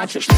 watch 0.00 0.14
just. 0.14 0.29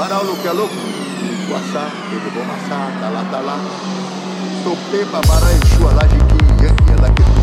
Para 0.00 0.18
o 0.18 0.34
que 0.34 0.48
é 0.48 0.52
louco. 0.52 0.74
Guaçá, 1.46 1.90
ele 2.10 2.30
bom 2.30 2.42
maçá, 2.46 2.90
tá 3.00 3.10
lá, 3.10 3.22
tá 3.30 3.38
lá. 3.40 3.58
Topê 4.64 5.04
pra 5.04 5.20
bara 5.28 5.52
e 5.52 5.66
chua 5.76 5.92
lá 5.92 6.06
de 6.06 6.16
que 6.16 6.92
ela 6.92 7.10
que 7.12 7.39